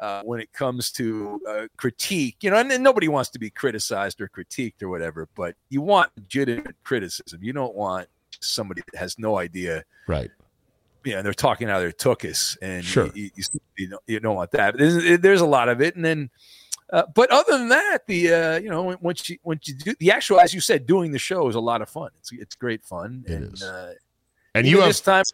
[0.00, 2.36] uh, when it comes to uh, critique.
[2.42, 5.80] You know, and, and, nobody wants to be criticized or critiqued or whatever, but you
[5.80, 7.42] want legitimate criticism.
[7.42, 8.08] You don't want
[8.40, 10.30] somebody that has no idea right
[11.04, 13.10] you know, they're talking out of their tuchus, and sure.
[13.14, 13.44] you, you,
[13.76, 14.76] you, don't, you don't want that.
[14.76, 16.28] There's, there's, a lot of it, and then,
[16.92, 20.10] uh, but other than that, the uh, you know, once you once you do the
[20.10, 22.10] actual, as you said, doing the show is a lot of fun.
[22.18, 23.90] It's it's great fun, it and uh,
[24.54, 25.24] and you have this time,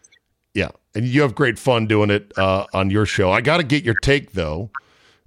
[0.54, 3.30] yeah, and you have great fun doing it uh, on your show.
[3.30, 4.70] I got to get your take though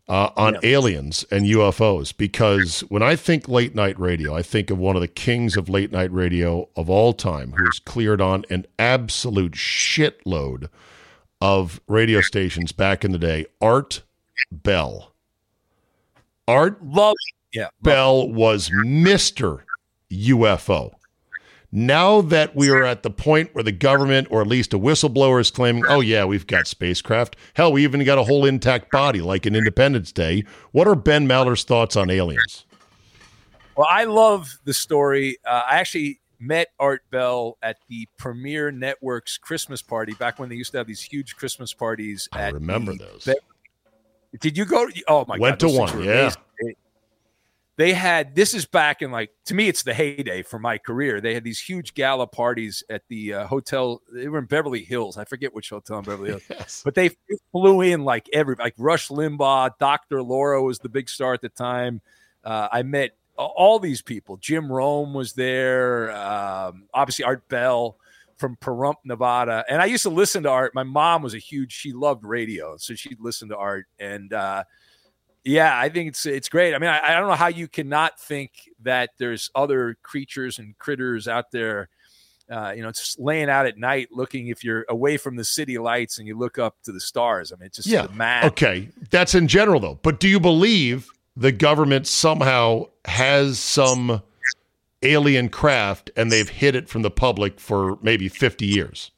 [0.08, 0.60] uh, on yeah.
[0.64, 5.02] aliens and UFOs because when I think late night radio, I think of one of
[5.02, 9.54] the kings of late night radio of all time who has cleared on an absolute
[9.54, 10.70] shitload
[11.42, 14.04] of radio stations back in the day, Art
[14.52, 15.14] Bell.
[16.48, 17.16] Art love,
[17.54, 19.64] yeah, Bell was Mr.
[20.10, 20.94] UFO.
[21.72, 25.42] Now that we are at the point where the government, or at least a whistleblower,
[25.42, 27.36] is claiming, oh, yeah, we've got spacecraft.
[27.56, 30.46] Hell, we even got a whole intact body like in Independence Day.
[30.72, 32.66] What are Ben Maller's thoughts on aliens?
[33.76, 35.38] Well, I love the story.
[35.46, 40.56] Uh, I actually met Art Bell at the Premiere Network's Christmas party back when they
[40.56, 42.30] used to have these huge Christmas parties.
[42.32, 43.26] I remember those.
[43.26, 44.88] Be- Did you go?
[45.08, 45.78] Oh my Went god!
[45.78, 46.12] Went to one, yeah.
[46.22, 46.42] Amazing
[47.78, 51.22] they had this is back in like to me it's the heyday for my career
[51.22, 55.18] they had these huge gala parties at the uh, hotel they were in beverly hills
[55.18, 56.82] i forget which hotel in beverly hills yes.
[56.84, 57.10] but they
[57.52, 61.50] flew in like every like rush limbaugh dr laura was the big star at the
[61.50, 62.02] time
[62.44, 67.98] uh, i met all these people jim rome was there um, obviously art bell
[68.38, 69.66] from Pahrump, Nevada.
[69.68, 70.76] And I used to listen to Art.
[70.76, 72.78] My mom was a huge, she loved radio.
[72.78, 73.88] So she'd listen to Art.
[74.00, 74.64] And uh,
[75.48, 76.74] yeah, I think it's it's great.
[76.74, 80.78] I mean, I, I, don't know how you cannot think that there's other creatures and
[80.78, 81.90] critters out there.
[82.50, 85.78] Uh, you know, just laying out at night, looking if you're away from the city
[85.78, 87.52] lights and you look up to the stars.
[87.52, 88.08] I mean, it's just yeah.
[88.14, 88.46] mad.
[88.46, 90.00] Okay, that's in general though.
[90.02, 94.22] But do you believe the government somehow has some
[95.04, 99.12] alien craft and they've hid it from the public for maybe 50 years?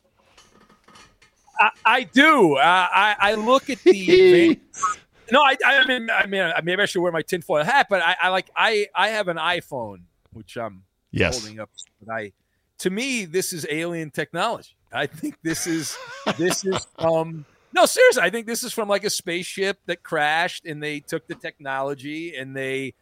[1.59, 2.55] I, I do.
[2.55, 4.59] Uh, I, I look at the
[5.31, 8.15] no, I, I mean, I mean, maybe I should wear my tinfoil hat, but I,
[8.23, 11.39] I like, I, I have an iPhone, which I'm yes.
[11.39, 11.69] holding up.
[12.01, 12.31] But I,
[12.79, 14.75] to me, this is alien technology.
[14.91, 15.97] I think this is,
[16.37, 20.65] this is, um, no, seriously, I think this is from like a spaceship that crashed,
[20.65, 22.93] and they took the technology and they,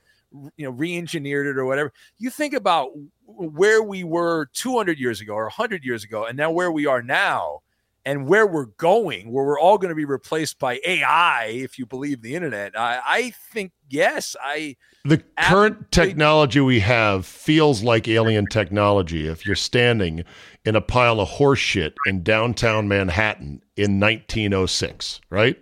[0.58, 1.94] you know, re-engineered it or whatever.
[2.18, 2.92] You think about
[3.26, 7.02] where we were 200 years ago or 100 years ago, and now where we are
[7.02, 7.62] now
[8.08, 11.86] and where we're going, where we're all going to be replaced by AI, if you
[11.86, 14.34] believe the internet, I, I think yes.
[14.42, 19.28] I the current technology we have feels like alien technology.
[19.28, 20.24] If you're standing
[20.64, 25.62] in a pile of horseshit in downtown Manhattan in 1906, right?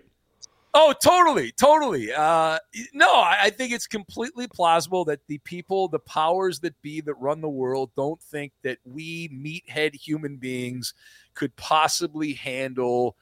[0.72, 2.12] Oh, totally, totally.
[2.12, 2.58] Uh,
[2.92, 7.14] no, I, I think it's completely plausible that the people, the powers that be that
[7.14, 10.92] run the world, don't think that we meathead human beings
[11.36, 13.16] could possibly handle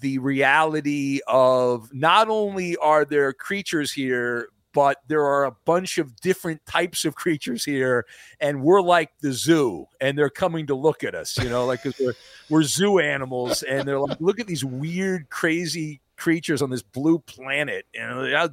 [0.00, 6.14] the reality of not only are there creatures here, but there are a bunch of
[6.20, 8.06] different types of creatures here,
[8.40, 11.82] and we're like the zoo, and they're coming to look at us, you know, like
[11.82, 12.14] because we're,
[12.50, 17.18] we're zoo animals, and they're like, look at these weird, crazy creatures on this blue
[17.20, 18.48] planet, and how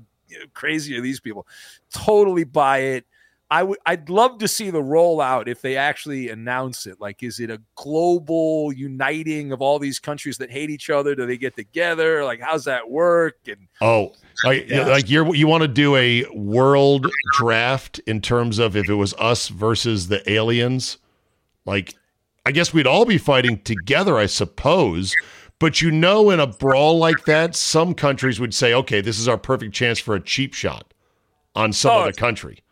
[0.53, 1.45] crazy are these people?
[1.93, 3.05] Totally buy it.
[3.53, 6.99] I would I'd love to see the rollout if they actually announce it.
[6.99, 11.13] Like, is it a global uniting of all these countries that hate each other?
[11.13, 12.23] Do they get together?
[12.23, 13.37] Like, how's that work?
[13.47, 14.87] And oh, like, Yeah.
[14.87, 19.13] like you're you want to do a world draft in terms of if it was
[19.19, 20.97] us versus the aliens?
[21.63, 21.93] Like,
[22.47, 25.13] I guess we'd all be fighting together, I suppose.
[25.59, 29.27] But you know, in a brawl like that, some countries would say, "Okay, this is
[29.27, 30.91] our perfect chance for a cheap shot
[31.55, 32.63] on some Oh, other country."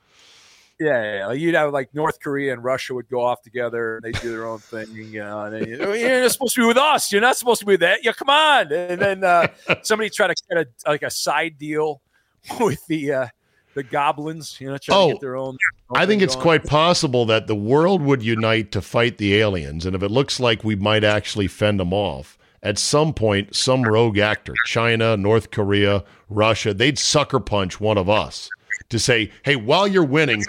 [0.81, 1.27] Yeah, yeah.
[1.27, 4.31] Like, you'd have like North Korea and Russia would go off together and they do
[4.31, 4.87] their own thing.
[4.95, 7.11] You know, and know, you're not supposed to be with us.
[7.11, 8.03] You're not supposed to be with that.
[8.03, 8.71] Yeah, come on.
[8.73, 9.47] And then uh,
[9.83, 12.01] somebody try to get a like a side deal
[12.59, 13.27] with the uh,
[13.75, 14.59] the goblins.
[14.59, 15.57] You know, try Oh, to get their own.
[15.95, 16.43] I think it's going.
[16.43, 20.39] quite possible that the world would unite to fight the aliens, and if it looks
[20.39, 25.51] like we might actually fend them off, at some point, some rogue actor, China, North
[25.51, 28.49] Korea, Russia, they'd sucker punch one of us
[28.89, 30.43] to say, "Hey, while you're winning,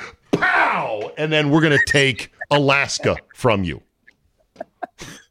[1.17, 3.83] pow!" and then we're going to take Alaska from you.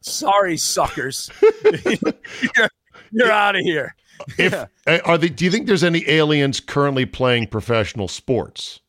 [0.01, 1.29] sorry, suckers.
[1.61, 2.69] you're
[3.11, 3.95] you're out of here.
[4.37, 4.65] If Yeah.
[4.87, 8.79] uh, are they, do you think there's any aliens currently playing professional sports?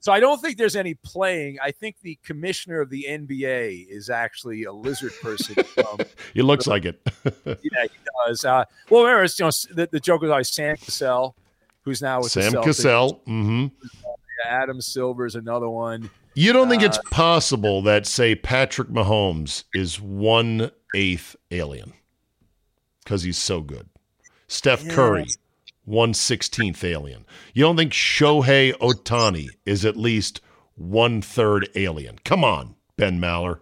[0.00, 1.56] So I don't think there's any playing.
[1.62, 5.54] I think the commissioner of the NBA is actually a lizard person.
[5.74, 5.98] From,
[6.34, 7.00] It looks like it.
[7.24, 7.88] yeah, he
[8.26, 8.44] does.
[8.44, 11.34] Uh, well, remember, it's, you know, the, the joke was always Sam Cassell,
[11.84, 12.52] who's now with Sam.
[12.62, 13.22] Cassell.
[13.24, 13.66] hmm
[14.46, 16.10] Adam Silver is another one.
[16.34, 21.92] You don't think Uh, it's possible that, say, Patrick Mahomes is one eighth alien
[23.02, 23.88] because he's so good?
[24.48, 24.94] Steph Yeah.
[24.94, 25.26] Curry,
[25.84, 27.24] one sixteenth alien.
[27.52, 30.40] You don't think Shohei Ohtani is at least
[30.76, 32.18] one third alien?
[32.24, 33.60] Come on, Ben Maller.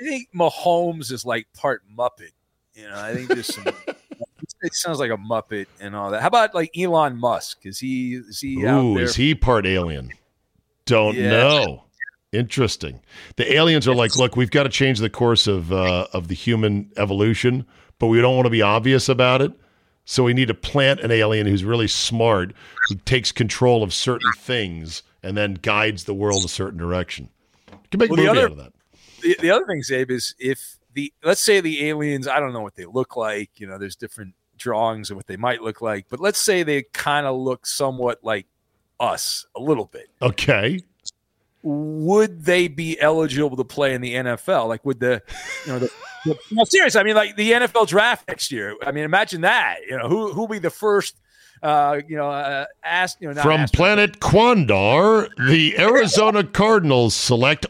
[0.00, 2.32] I think Mahomes is like part Muppet.
[2.74, 3.64] You know, I think there's some.
[4.62, 6.20] it sounds like a Muppet and all that.
[6.22, 7.64] How about like Elon Musk?
[7.66, 9.04] Is he is he out Ooh, there?
[9.04, 10.10] is he part alien?
[10.86, 11.30] Don't Yeah.
[11.30, 11.84] know.
[12.32, 13.00] Interesting.
[13.36, 16.34] The aliens are like, look, we've got to change the course of uh, of the
[16.34, 17.66] human evolution,
[17.98, 19.52] but we don't want to be obvious about it.
[20.04, 22.54] So we need to plant an alien who's really smart,
[22.88, 27.28] who takes control of certain things, and then guides the world a certain direction.
[27.70, 28.72] You can make Well, a movie other- out of that.
[29.20, 32.62] the, the other thing, Zabe, is if the let's say the aliens, I don't know
[32.62, 33.50] what they look like.
[33.56, 36.82] You know, there's different drawings of what they might look like, but let's say they
[36.94, 38.46] kind of look somewhat like
[38.98, 40.08] us a little bit.
[40.22, 40.80] Okay.
[41.62, 44.68] Would they be eligible to play in the NFL?
[44.68, 45.22] Like, would the
[45.64, 45.90] you know the,
[46.24, 46.96] the no, serious?
[46.96, 48.76] I mean, like the NFL draft next year.
[48.84, 49.76] I mean, imagine that.
[49.88, 51.16] You know, who who will be the first?
[51.62, 57.66] Uh, you know, uh, ask you know From ask- planet Quandar, the Arizona Cardinals select.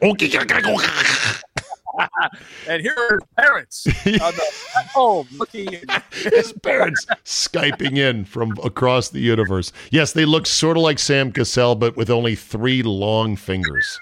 [2.68, 5.68] and here are his parents at home looking.
[6.10, 9.72] his parents skyping in from across the universe.
[9.90, 14.00] Yes, they look sort of like Sam Cassell, but with only three long fingers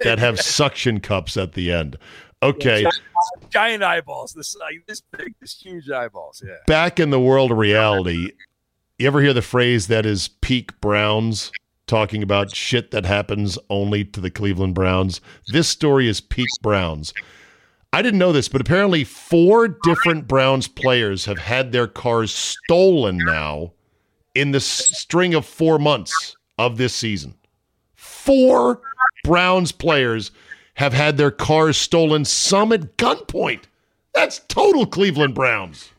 [0.00, 1.96] that have suction cups at the end.
[2.42, 2.84] Okay,
[3.50, 4.32] giant eyeballs.
[4.32, 6.42] This like this big, this huge eyeballs.
[6.44, 6.56] Yeah.
[6.66, 8.32] back in the world of reality,
[8.98, 11.52] you ever hear the phrase that is peak Browns?
[11.92, 15.20] Talking about shit that happens only to the Cleveland Browns.
[15.48, 17.12] This story is peak Browns.
[17.92, 23.18] I didn't know this, but apparently four different Browns players have had their cars stolen
[23.18, 23.74] now
[24.34, 27.34] in the string of four months of this season.
[27.94, 28.80] Four
[29.22, 30.30] Browns players
[30.76, 33.64] have had their cars stolen, some at gunpoint.
[34.14, 35.90] That's total Cleveland Browns.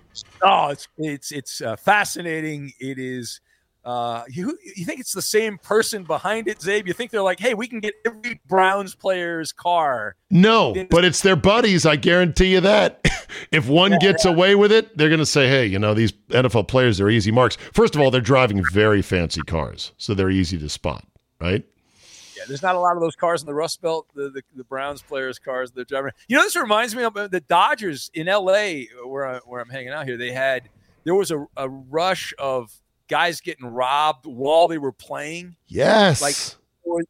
[0.41, 2.73] Oh, it's it's it's uh, fascinating.
[2.79, 3.41] It is.
[3.85, 6.87] Uh, you you think it's the same person behind it, Zabe?
[6.87, 10.15] You think they're like, hey, we can get every Browns player's car.
[10.29, 11.85] No, but it's their buddies.
[11.85, 13.05] I guarantee you that.
[13.51, 16.69] if one gets away with it, they're going to say, hey, you know, these NFL
[16.69, 17.57] players are easy marks.
[17.73, 21.05] First of all, they're driving very fancy cars, so they're easy to spot,
[21.41, 21.65] right?
[22.37, 24.07] Yeah, there's not a lot of those cars in the Rust Belt.
[24.15, 26.11] The the, the Browns players' cars they're driving.
[26.29, 28.87] You know, this reminds me of uh, the Dodgers in L.A.
[29.05, 30.15] where I, where I'm hanging out here.
[30.15, 30.69] They had
[31.03, 32.71] there was a, a rush of
[33.13, 35.55] guys getting robbed while they were playing.
[35.67, 36.19] Yes.
[36.19, 36.35] Like,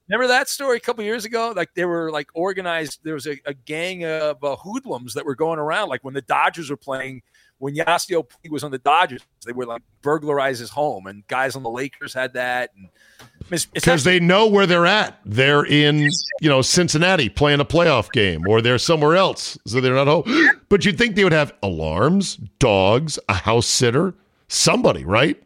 [0.09, 1.53] Remember that story a couple years ago?
[1.55, 2.99] Like they were like organized.
[3.03, 5.87] There was a, a gang of uh, hoodlums that were going around.
[5.87, 7.21] Like when the Dodgers were playing,
[7.57, 11.55] when Yasiel Puig was on the Dodgers, they would like burglarize his home, and guys
[11.55, 12.71] on the Lakers had that.
[12.75, 12.89] And
[13.49, 15.19] it's, it's because they know where they're at.
[15.25, 16.09] They're in,
[16.41, 20.23] you know, Cincinnati playing a playoff game, or they're somewhere else, so they're not home.
[20.69, 24.13] But you'd think they would have alarms, dogs, a house sitter,
[24.49, 25.41] somebody, right?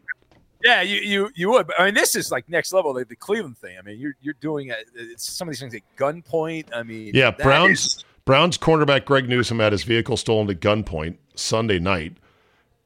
[0.64, 1.66] Yeah, you you you would.
[1.68, 2.92] But, I mean, this is like next level.
[2.92, 3.76] The, the Cleveland thing.
[3.78, 4.88] I mean, you're you're doing it.
[4.94, 6.66] It's some of these things at gunpoint.
[6.74, 11.16] I mean, Yeah, Browns is- Browns cornerback Greg Newsome had his vehicle stolen at gunpoint
[11.34, 12.16] Sunday night.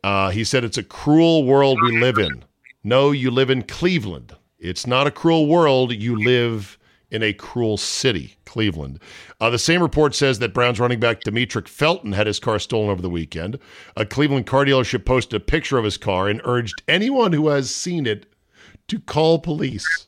[0.05, 2.45] Uh, he said it's a cruel world we live in.
[2.85, 4.37] No, you live in Cleveland.
[4.59, 5.93] It's not a cruel world.
[5.93, 6.79] You live
[7.11, 8.98] in a cruel city, Cleveland.
[9.40, 12.90] Uh, the same report says that Browns running back Demetric Felton had his car stolen
[12.90, 13.59] over the weekend.
[13.96, 17.74] A Cleveland car dealership posted a picture of his car and urged anyone who has
[17.74, 18.26] seen it
[18.88, 20.07] to call police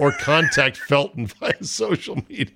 [0.00, 2.54] or contact Felton via social media.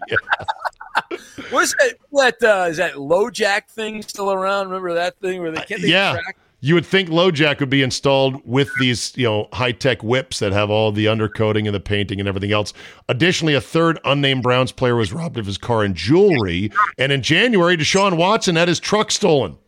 [1.51, 1.97] What's that?
[2.09, 4.68] What uh, is that LoJack thing still around?
[4.68, 6.14] Remember that thing where they can't they yeah.
[6.14, 6.39] track?
[6.61, 10.71] You would think LoJack would be installed with these, you know, high-tech whips that have
[10.71, 12.73] all the undercoating and the painting and everything else.
[13.09, 16.73] Additionally, a third unnamed Browns player was robbed of his car and jewelry.
[16.99, 19.59] And in January, Deshaun Watson had his truck stolen.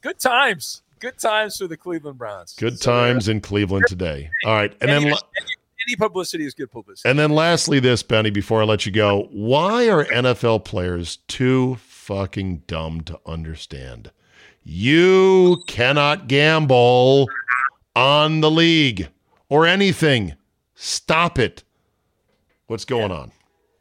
[0.00, 0.82] Good times.
[1.00, 2.54] Good times for the Cleveland Browns.
[2.54, 4.30] Good So, uh, times in Cleveland today.
[4.46, 5.18] All right, and then any, la-
[5.86, 7.08] any publicity is good publicity.
[7.10, 8.30] and then lastly, this Benny.
[8.30, 14.12] Before I let you go, why are NFL players too fucking dumb to understand?
[14.64, 17.28] You cannot gamble
[17.94, 19.08] on the league
[19.48, 20.34] or anything.
[20.74, 21.62] Stop it.
[22.66, 23.32] What's going on?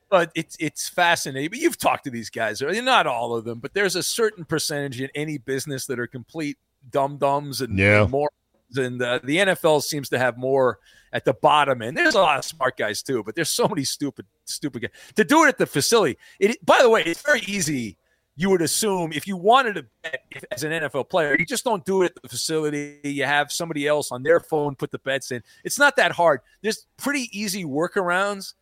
[0.10, 1.50] but it's it's fascinating.
[1.50, 5.02] But you've talked to these guys, not all of them, but there's a certain percentage
[5.02, 6.58] in any business that are complete
[6.92, 8.04] dum dums and, Yeah.
[8.04, 8.30] and more.
[8.76, 10.78] And uh, the NFL seems to have more
[11.14, 11.98] at the bottom end.
[11.98, 15.24] There's a lot of smart guys too, but there's so many stupid, stupid guys to
[15.24, 16.18] do it at the facility.
[16.40, 17.98] It, by the way, it's very easy.
[18.36, 21.64] You would assume if you wanted to bet if, as an NFL player, you just
[21.64, 23.00] don't do it at the facility.
[23.04, 25.44] You have somebody else on their phone put the bets in.
[25.64, 26.42] It's not that hard.
[26.62, 28.54] There's pretty easy workarounds.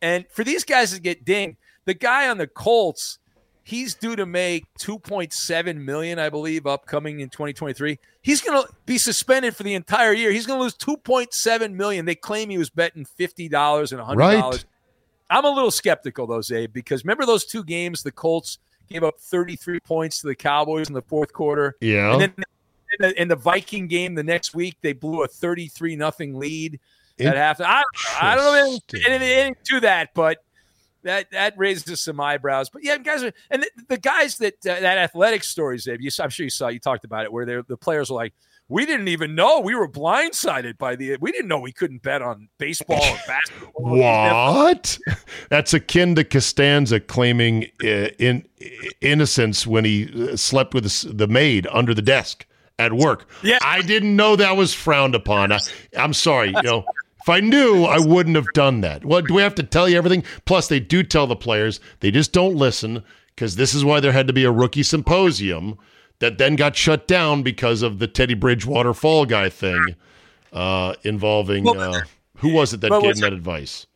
[0.00, 3.18] And for these guys to get dinged, the guy on the Colts,
[3.62, 7.98] he's due to make 2.7 million, I believe, upcoming in 2023.
[8.22, 10.32] He's going to be suspended for the entire year.
[10.32, 12.04] He's going to lose 2.7 million.
[12.04, 14.16] They claim he was betting $50 and $100.
[14.16, 14.64] Right.
[15.30, 18.58] I'm a little skeptical though, Zabe, because remember those two games the Colts
[18.92, 21.76] gave up 33 points to the Cowboys in the fourth quarter.
[21.80, 22.12] Yeah.
[22.12, 22.44] And then in
[23.00, 26.78] the, in the Viking game the next week, they blew a 33 nothing lead
[27.18, 27.60] at half.
[27.60, 27.82] I,
[28.20, 30.38] I don't know anything, to that, but
[31.02, 32.70] that that raises some eyebrows.
[32.70, 36.10] But yeah, guys, are, and the, the guys that uh, that athletic stories, Dave, you,
[36.20, 38.34] I'm sure you saw, you talked about it, where they're, the players are like,
[38.68, 41.16] we didn't even know we were blindsided by the.
[41.20, 43.98] We didn't know we couldn't bet on baseball or basketball.
[43.98, 44.98] What?
[45.50, 48.46] That's akin to Costanza claiming uh, in
[49.00, 50.84] innocence when he uh, slept with
[51.16, 52.46] the, maid under the desk
[52.78, 53.28] at work.
[53.42, 53.58] Yeah.
[53.62, 55.52] I didn't know that was frowned upon.
[55.52, 55.58] I,
[55.96, 56.48] I'm sorry.
[56.48, 56.84] You know,
[57.22, 59.04] if I knew, I wouldn't have done that.
[59.04, 60.24] Well, do we have to tell you everything?
[60.44, 61.80] Plus, they do tell the players.
[62.00, 63.02] They just don't listen
[63.34, 65.78] because this is why there had to be a rookie symposium
[66.22, 69.96] that then got shut down because of the Teddy Bridgewater fall guy thing
[70.52, 72.02] uh, involving uh,
[72.36, 73.88] who was it that gave him that advice?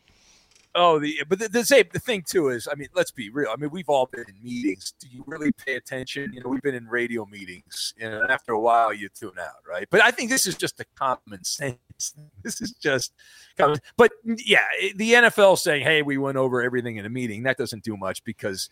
[0.74, 3.48] Oh, the but the, the same the thing too is, I mean, let's be real.
[3.50, 4.92] I mean, we've all been in meetings.
[4.98, 6.32] Do you really pay attention?
[6.32, 9.86] You know, we've been in radio meetings, and after a while, you tune out, right?
[9.88, 11.78] But I think this is just a common sense.
[12.42, 13.14] This is just
[13.56, 13.78] common.
[13.96, 14.66] But yeah,
[14.96, 18.22] the NFL saying, "Hey, we went over everything in a meeting," that doesn't do much
[18.24, 18.68] because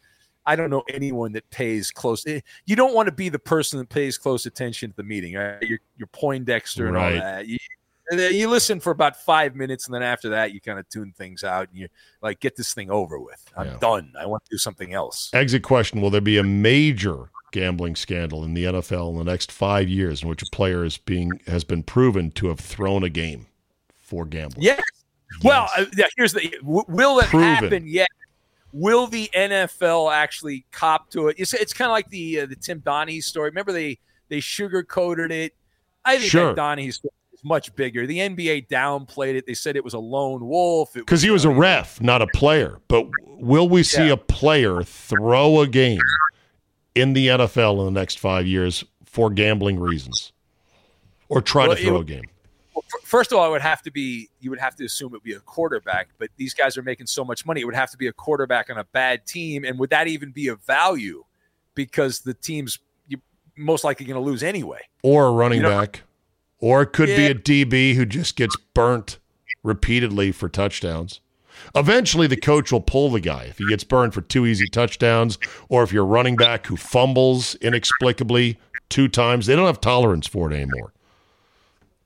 [0.47, 2.27] I don't know anyone that pays close.
[2.27, 5.35] eh, You don't want to be the person that pays close attention to the meeting.
[5.35, 5.63] Right?
[5.63, 7.15] You're, you're Poindexter and Right.
[7.17, 7.47] all that.
[7.47, 7.59] You,
[8.11, 10.87] and then you listen for about five minutes, and then after that, you kind of
[10.91, 11.89] tune things out, and you
[12.21, 13.43] like get this thing over with.
[13.57, 13.77] I'm Yeah.
[13.81, 14.13] done.
[14.21, 15.31] I want to do something else.
[15.33, 19.51] Exit question Will there be a major gambling scandal in the NFL in the next
[19.51, 23.09] five years in which a player is being has been proven to have thrown a
[23.09, 23.47] game
[23.95, 24.63] for gambling?
[24.65, 24.83] Yes.
[25.43, 26.55] Well, uh, yeah, here's the.
[26.63, 27.49] Will it Proven.
[27.55, 28.09] happen yet?
[28.77, 31.37] Will the NFL actually cop to it?
[31.39, 33.49] It's, it's kind of like the uh, the Tim Donaghy story.
[33.51, 33.99] Remember they
[34.29, 35.55] they sugarcoated it.
[36.05, 36.55] I think Sure.
[36.79, 37.01] is
[37.45, 38.05] much bigger.
[38.07, 39.47] The NBA downplayed it.
[39.47, 40.93] They said it was a lone wolf.
[40.95, 42.81] Because he was a ref, not a player.
[42.89, 43.07] But
[43.39, 44.15] will we see Yeah.
[44.15, 46.01] a player throw a game
[46.97, 50.33] in the NFL in the next five years for gambling reasons,
[51.29, 52.25] or try Well, to it throw a game?
[52.75, 55.13] Well, first of all, it would have to be you would have to assume it
[55.13, 57.61] would be a quarterback, but these guys are making so much money.
[57.61, 60.33] It would have to be a quarterback on a bad team, and would that even
[60.33, 61.25] be a value?
[61.75, 62.79] Because the team's
[63.57, 64.81] most likely going to lose anyway.
[65.03, 66.03] Or a running You know- back,
[66.59, 69.19] or it could be a DB who just gets burnt
[69.63, 71.21] repeatedly for touchdowns.
[71.75, 75.39] Eventually, the coach will pull the guy if he gets burned for two easy touchdowns,
[75.69, 78.59] or if you're a running back who fumbles inexplicably
[78.89, 79.47] two times.
[79.47, 80.93] They don't have tolerance for it anymore.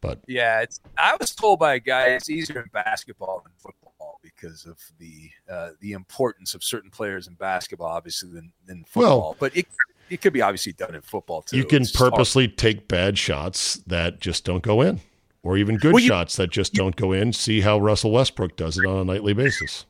[0.01, 0.81] But Yeah, it's.
[0.97, 5.31] I was told by a guy it's easier in basketball than football because of the
[5.51, 9.37] uh, the importance of certain players in basketball, obviously, than than Well- football.
[9.41, 9.67] but it
[10.11, 11.57] it could be obviously done in football too.
[11.57, 12.13] you can It's just hard.
[12.13, 15.01] purposely take bad shots that just don't go in,
[15.43, 17.33] or even good Well, you- shots that just don't go in.
[17.33, 19.85] See how Russell Westbrook does it on a nightly basis.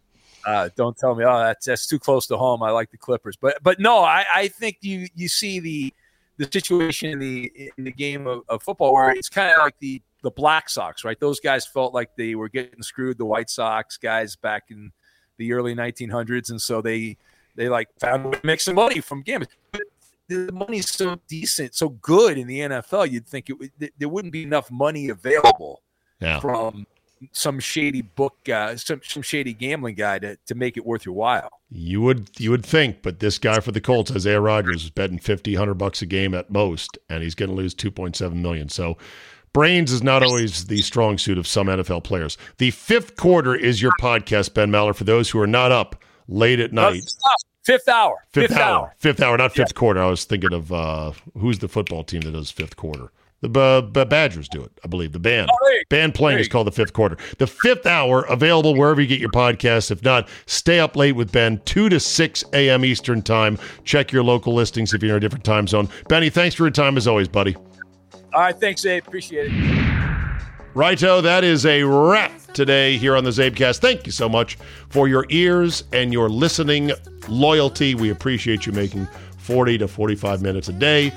[0.47, 2.63] Uh, don't tell me, oh, that's that's too close to home.
[2.63, 5.93] I like the Clippers, but but no, I, I think you you see the
[6.39, 9.79] the situation in the in the game of, of football where it's kind of like
[9.81, 11.19] the the Black Sox, right?
[11.21, 13.19] Those guys felt like they were getting screwed.
[13.19, 14.91] The White Sox guys back in
[15.37, 17.17] the early 1900s, and so they
[17.55, 19.49] they like found to make some money from gambling.
[19.73, 19.83] But
[20.29, 23.11] the money's so decent, so good in the NFL.
[23.11, 25.83] You'd think it would, there wouldn't be enough money available
[26.21, 26.39] Yeah.
[26.41, 26.87] from
[27.33, 31.15] some shady book guy, some some shady gambling guy to to make it worth your
[31.15, 31.51] while.
[31.71, 35.19] You would you would think, but this guy for the Colts, Isaiah Rodgers, is betting
[35.19, 38.69] 50, 100 bucks a game at most, and he's going to lose 2.7 million.
[38.69, 38.97] So
[39.53, 42.39] brains is not always the strong suit of some NFL players.
[42.59, 46.61] The fifth quarter is your podcast, Ben Maller, for those who are not up late
[46.61, 47.03] at night.
[47.65, 48.17] Fifth hour.
[48.33, 48.95] Fifth, hour.
[48.97, 50.03] Fifth hour, not fifth quarter.
[50.03, 53.13] I was thinking of uh, who's the football team that does fifth quarter.
[53.41, 55.13] The B- B- Badgers do it, I believe.
[55.13, 55.49] The band.
[55.53, 55.79] Oh.
[55.89, 57.17] Band playing is called the fifth quarter.
[57.39, 59.93] The fifth hour, available wherever you get your podcasts.
[59.93, 62.85] If not, stay up late with Ben, 2 to 6 a.m.
[62.85, 63.57] Eastern Time.
[63.85, 65.89] Check your local listings if you're in a different time zone.
[66.09, 67.55] Benny, thanks for your time as always, buddy.
[68.35, 68.59] All right.
[68.59, 69.07] Thanks, Abe.
[69.07, 69.79] Appreciate it.
[70.75, 73.79] Righto, that is a wrap today here on the Zabecast.
[73.79, 74.59] Thank you so much
[74.91, 76.93] for your ears and your listening
[77.29, 77.95] loyalty.
[77.95, 79.07] We appreciate you making
[79.39, 81.13] 40 to 45 minutes a day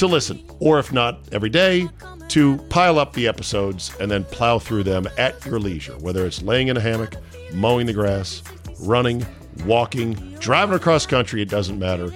[0.00, 1.86] to listen, or if not every day,
[2.28, 6.40] to pile up the episodes and then plow through them at your leisure, whether it's
[6.40, 7.16] laying in a hammock,
[7.52, 8.42] mowing the grass,
[8.80, 9.26] running,
[9.66, 12.14] walking, driving across country, it doesn't matter.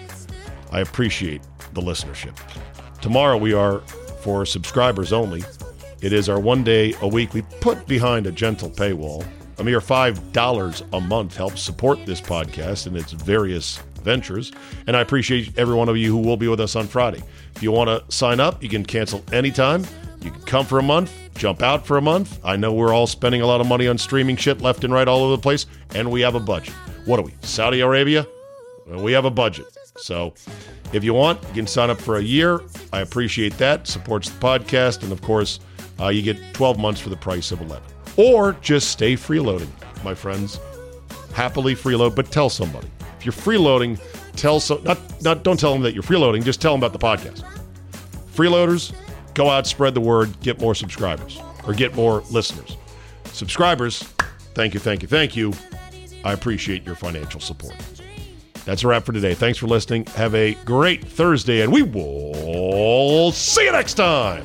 [0.73, 1.43] I appreciate
[1.75, 2.39] the listenership.
[3.03, 3.81] Tomorrow we are
[4.23, 5.43] for subscribers only.
[6.01, 9.27] It is our one day a week we put behind a gentle paywall.
[9.59, 14.53] A mere $5 a month helps support this podcast and its various ventures.
[14.87, 17.23] And I appreciate every one of you who will be with us on Friday.
[17.57, 19.85] If you want to sign up, you can cancel anytime.
[20.23, 22.39] You can come for a month, jump out for a month.
[22.45, 25.07] I know we're all spending a lot of money on streaming shit left and right
[25.07, 26.73] all over the place, and we have a budget.
[27.05, 28.27] What are we, Saudi Arabia?
[28.87, 29.67] We have a budget.
[29.99, 30.33] So
[30.93, 32.61] if you want, you can sign up for a year.
[32.93, 33.87] I appreciate that.
[33.87, 35.03] Supports the podcast.
[35.03, 35.61] And of course,
[36.01, 37.83] uh, you get 12 months for the price of 11.
[38.17, 39.69] Or just stay freeloading,
[40.05, 40.61] my friends.
[41.35, 42.89] Happily freeload, but tell somebody.
[43.25, 43.99] If you're freeloading,
[44.37, 46.99] tell so not not don't tell them that you're freeloading, just tell them about the
[46.99, 47.43] podcast.
[48.35, 48.95] Freeloaders,
[49.33, 52.77] go out, spread the word, get more subscribers or get more listeners.
[53.33, 54.03] Subscribers,
[54.55, 55.55] thank you, thank you, thank you.
[56.23, 57.77] I appreciate your financial support.
[58.67, 59.33] That's a wrap for today.
[59.33, 60.05] Thanks for listening.
[60.17, 64.45] Have a great Thursday, and we will see you next time.